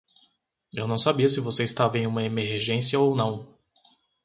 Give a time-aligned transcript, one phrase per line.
[0.73, 3.55] Eu não sabia se você estava em uma emergência ou não.